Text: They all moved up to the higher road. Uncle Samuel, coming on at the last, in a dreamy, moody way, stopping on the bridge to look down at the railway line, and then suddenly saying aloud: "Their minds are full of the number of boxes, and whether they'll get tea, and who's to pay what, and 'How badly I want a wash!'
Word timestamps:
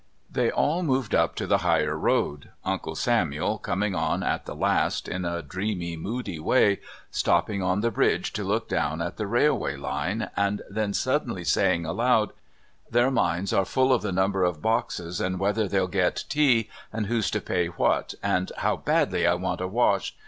They 0.31 0.49
all 0.49 0.81
moved 0.81 1.13
up 1.13 1.35
to 1.35 1.45
the 1.45 1.59
higher 1.59 1.95
road. 1.95 2.49
Uncle 2.65 2.95
Samuel, 2.95 3.59
coming 3.59 3.93
on 3.93 4.23
at 4.23 4.47
the 4.47 4.55
last, 4.55 5.07
in 5.07 5.25
a 5.25 5.43
dreamy, 5.43 5.95
moody 5.95 6.39
way, 6.39 6.79
stopping 7.11 7.61
on 7.61 7.81
the 7.81 7.91
bridge 7.91 8.33
to 8.33 8.43
look 8.43 8.67
down 8.67 8.99
at 8.99 9.17
the 9.17 9.27
railway 9.27 9.75
line, 9.77 10.31
and 10.35 10.63
then 10.67 10.95
suddenly 10.95 11.43
saying 11.43 11.85
aloud: 11.85 12.33
"Their 12.89 13.11
minds 13.11 13.53
are 13.53 13.63
full 13.63 13.93
of 13.93 14.01
the 14.01 14.11
number 14.11 14.43
of 14.43 14.59
boxes, 14.59 15.21
and 15.21 15.39
whether 15.39 15.67
they'll 15.67 15.85
get 15.87 16.23
tea, 16.29 16.67
and 16.91 17.05
who's 17.05 17.29
to 17.29 17.39
pay 17.39 17.67
what, 17.67 18.15
and 18.23 18.51
'How 18.57 18.77
badly 18.77 19.27
I 19.27 19.35
want 19.35 19.61
a 19.61 19.67
wash!' 19.67 20.17